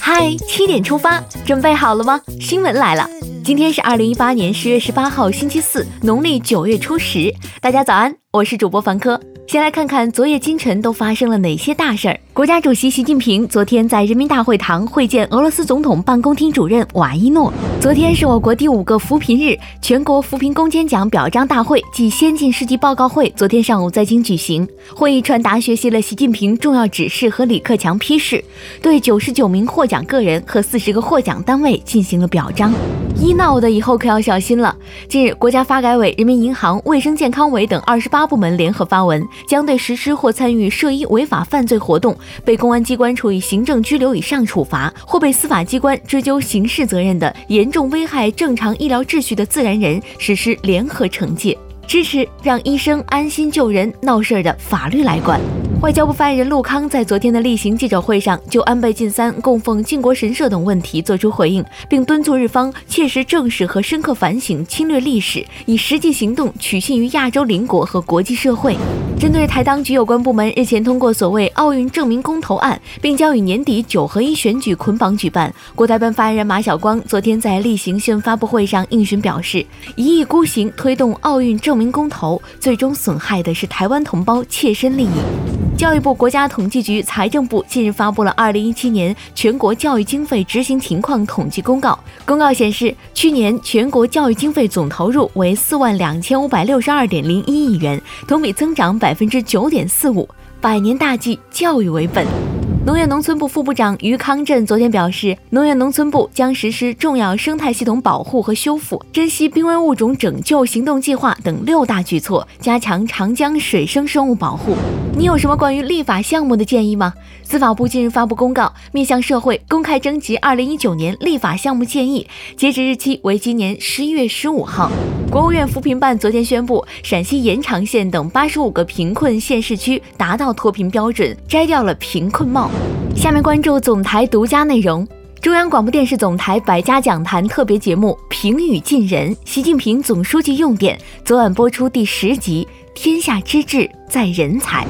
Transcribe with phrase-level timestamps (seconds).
[0.00, 2.20] 嗨，七点出发，准备好了吗？
[2.40, 3.08] 新闻来了，
[3.44, 7.32] 今天是二零一八年十月十八号，星期四，农历九月初十。
[7.60, 9.20] 大家早安，我是主播凡科。
[9.52, 12.18] 先来看看昨夜今晨都发生了哪些大事儿。
[12.32, 17.52] 国家主席习近平昨天在人民大会堂会见俄罗斯总统办公厅主任瓦伊诺。
[17.78, 24.66] 昨天是我国第五个扶贫日，全国扶贫攻坚奖表彰大会暨先进事迹报告会昨天上午在京举行。
[24.96, 28.42] 会议传达学习了习近平重要指示和李克强批示，
[28.80, 32.72] 对九十九名获奖个人和四十个获奖单位进行了表彰。
[33.20, 34.74] 医闹的以后可要小心了。
[35.06, 42.16] 近日，国家发改委、人民银行、卫生健康委等二十八部门联合发文，将对实施或参与涉医违法犯罪活动。
[42.44, 51.56] 被公安机关处以行政拘留以上处罚，或被司法机关追究刑事责任的严重危害正常医疗秩序的自然人，实施联合惩戒。
[51.86, 55.40] 支持让医生安心救人，闹事儿的法律来管。
[55.82, 68.76] 外交部发言人陆康在昨天的例行记者会上，就安倍晋三供奉靖国神社等问题作出回应，并敦促日方切实正视和深刻反省侵略历史，以实际行动取信于亚洲邻国和国际社会。
[69.18, 85.51] 针对台当局有关部门日前通过所谓奥运证明公投案，并将与年底九合一选举捆绑举办，国台办发言人马晓光昨天在例行新闻发布会上应询表示，一意孤行推动奥运证明公投，最终损害的是台湾同胞切身利益。
[85.76, 91.98] 教育部、国家统计局、财政部近日发布了二零一七年全国教育经费执行情况统计公告。
[92.24, 100.28] 公告显示，去年全国教育经费总投入为四万两千五百六十二点零一亿元，同比增长百分之九点四五。
[100.60, 102.51] 百年大计，教育为本。
[102.84, 114.74] 农业农村部副部长于康震昨天表示，农业农村部将实施重要生态系统保护和修复、珍稀濒危物种拯救行动计划等六大举措，加强长江水生生物保护。
[115.16, 117.14] 你有什么关于立法项目的建议吗？
[117.44, 124.90] 司法部近日发布公告，面向社会公开征集二零一九年立法项目建议，截止日期为今年十一月十五号。
[125.32, 132.70] 国务院扶贫办昨天宣布，陕西延长县等八十五个贫困县市区达到脱贫标准，摘掉了贫困帽。
[133.16, 135.08] 下面关注总台独家内容。
[135.40, 142.68] 中央广播电视总台百家讲坛特别节目《平语近人》，习近平总书记用典，昨晚播出第十集。
[142.94, 144.86] 天下之治在人才。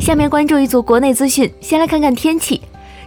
[0.00, 2.60] 下面关注一组国内资讯，先来看看天气。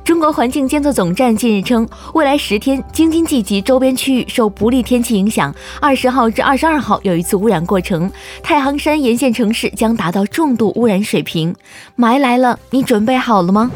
[0.03, 8.11] 中国环境监测总站近日称，未来十天京津冀及周边区域受不利天气影响，二十号至二十二号有一次污染过程，
[8.41, 11.55] 太行山沿线城市将达到重度污染水平。
[11.97, 13.71] 霾来了，你准备好了吗？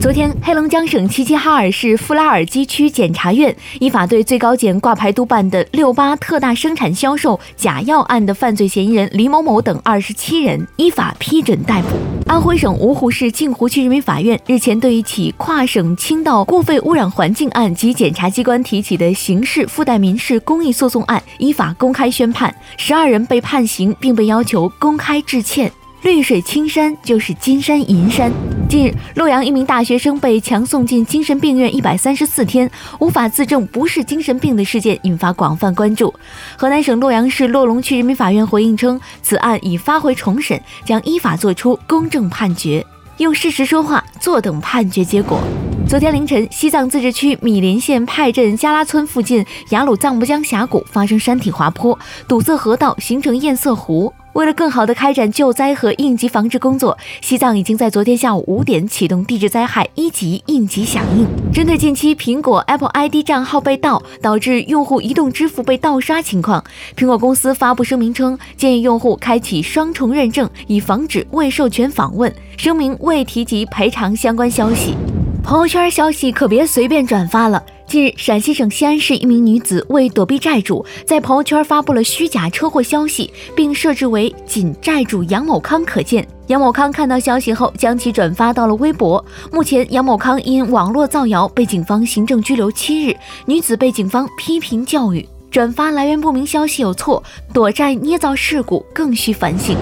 [0.00, 11.88] 昨天，黑龙江省齐齐哈尔市富拉尔基区检察院依法对最高检挂牌督办的六八特大生产销售假药案的犯罪嫌疑人李某某等二十七人依法批准逮捕。
[12.26, 25.70] 安徽省芜湖市镜湖区人民法院日前对一起跨省倾倒固废污染环境案及检察机关提起的刑事附带民事公益诉讼案依法公开宣判，十二人被判刑，并被要求公开致歉。
[26.00, 28.32] 绿水青山就是金山银山。
[28.70, 32.70] 近日，洛阳一名大学生被强送进精神病院一百三十四天，
[33.00, 36.14] 无法自证不是精神病的事件引发广泛关注。
[36.56, 42.86] 河南省洛阳市洛龙区人民法院回应称，此案已发回重审，将依法作出公正判决。
[43.16, 45.40] 用事实说话，坐等判决结果。
[45.90, 54.12] 昨天凌晨，西藏自治区米林县派镇加拉村附近雅鲁藏布江峡谷发生山体滑坡，堵塞河道，形成堰塞湖。
[54.34, 61.26] 为了更好地开展救灾和应急防治工作，西藏已经在昨天下午五点启动地质灾害一级应急响应。
[61.52, 66.62] 针对近期苹果 Apple ID 账号被盗，导致用户移动支付被盗刷情况，
[66.96, 72.32] 苹果公司发布声明称，建议用户开启双重认证，以防止未授权访问。
[72.56, 74.94] 声明未提及赔偿相关消息。
[75.42, 77.62] 朋友圈消息可别随便转发了。
[77.86, 86.24] 近日，陕西省西安市一名女子为躲避债主，在朋友圈发布了虚假车祸消息，并设置为仅债主杨某康可见。
[86.46, 89.24] 杨某康看到消息后，将其转发到了微博。
[89.50, 93.16] 目前，杨某康因网络造谣被警方行政拘留七日，
[93.46, 95.26] 女子被警方批评教育。
[95.50, 97.20] 转发来源不明消息有错，
[97.52, 99.76] 躲债捏造事故更需反省。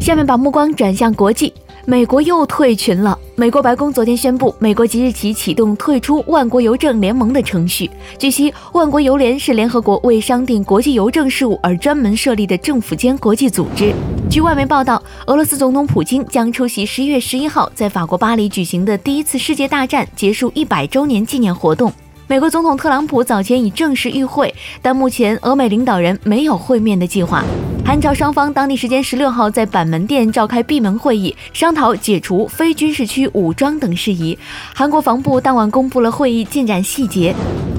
[0.00, 1.52] 下面把目光转向国际。
[1.86, 3.18] 美国又退群了。
[3.36, 7.90] 美国白宫昨天宣布，美国即日起启动退出万国邮政联盟的程序。
[8.18, 13.94] 据悉，万国邮联是联合国为商定国际邮政事务而专门设立的政府间国际组织。
[14.28, 21.90] 据外媒报道，俄罗斯总统普京将出席十一月十一号在法国巴黎举行的第一次世界大战结束一百周年纪念活动。
[22.26, 27.42] 美国总统特朗普早前已正式与会，但目前俄美领导人没有会面的计划。
[27.90, 34.38] 韩朝双方当地时间十六号在板门店召开闭门会议，商讨解除非军事区武装等事宜。
[34.72, 37.34] 韩国防部当晚公布了会议进展细节。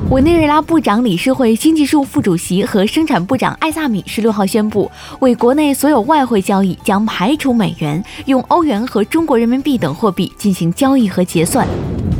[0.10, 4.92] 委内瑞拉部长理事会新技术副主席和生产部长艾萨米十六号宣布，
[5.22, 11.66] 为国内所有外汇交易将排除美元，用欧元和中国人民币等货币进行交易和结算。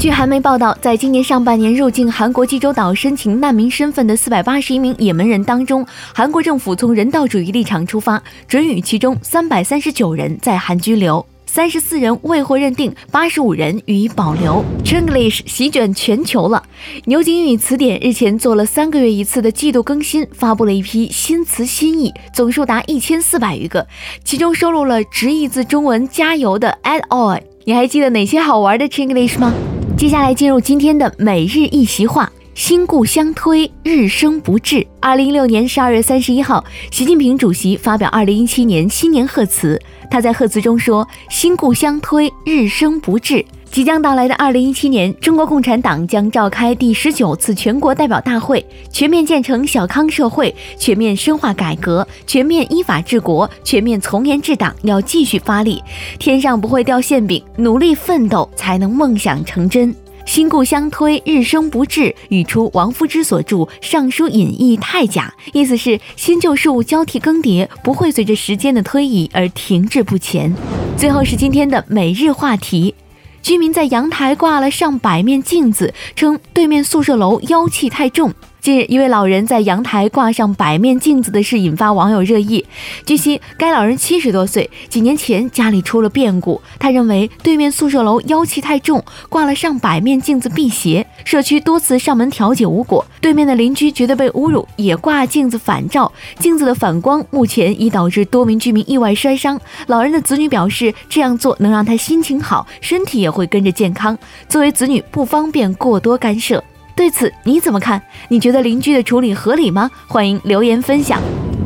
[0.02, 11.24] 据韩媒报道，在今年上半年入境韩国济州岛申请难民身份的四百八十一名也门人当中，韩国政府从人道主义立场出发，准予其中三百三十九人在韩居留。
[11.46, 14.66] 三十四人未获认定，八十五人予以保留。
[14.84, 16.64] Chinglish 席卷全球了。
[17.06, 23.86] 牛津英语词典日前做了三个月一次的季度更新，发布了一批新词新意，总数达一千四百余个，
[24.24, 27.40] 其中收录了直译自中文“加油”的 at all。
[27.66, 29.54] 你还记得哪些好玩的 Chinglish 吗？
[30.02, 32.28] 接下来进入今天的每日一席话。
[32.54, 34.86] 新故相推，日生不至。
[35.00, 39.82] 二零一六年十二月三十一号，习近平主席发表二零一七年新年贺词。
[40.10, 55.82] 他在贺词中说：“新故相推，日生不至。”即将到来的二零一七年，中国共产党将召开第十九次全国代表大会，全面建成小康社会，全面深化改革，全面依法治国，全面从严治党，要继续发力。
[56.20, 59.96] 天上不会掉馅饼，努力奋斗才能梦想成真。
[60.32, 70.56] 新故相推，日生不至，语出王夫之所著《尚书引义太甲》，意思是新旧事物交替更迭，不会随着时间的推移而停滞不前。
[70.96, 72.96] 最后是今天的每日话题：
[73.42, 78.34] 居民在阳台挂了上百面镜子，称对面宿舍楼妖气太重。
[78.62, 82.64] 近日，一位老人在阳台挂上百面镜子的事引发网友热议。
[83.04, 86.62] 据悉，该老人七十多岁，几年前家里出了变故。
[86.78, 91.08] 他认为对面宿舍楼妖气太重，挂了上百面镜子辟邪。
[91.24, 96.12] 社区多次上门调解无果，对面的邻居觉得被侮辱，也挂镜子反照。
[96.40, 99.60] 镜子的反光目前已导致多名居民意外摔伤。
[99.88, 104.18] 老人的子女表示，这样做能让他心情好，身体也会跟着健康。
[104.50, 106.64] 作为子女，不方便过多干涉。
[106.96, 108.02] 对此你怎么看？
[108.28, 109.90] 你觉得邻居的处理合理吗？
[110.08, 111.20] 欢迎留言分享。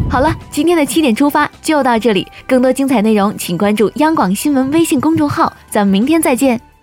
[0.08, 6.75] 好了，今天的七点出发就到这里，更多精彩内容请关注央广新闻微信公众号，咱们明天再见。